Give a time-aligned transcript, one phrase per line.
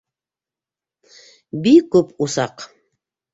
[1.67, 2.67] Бик күп усаҡ!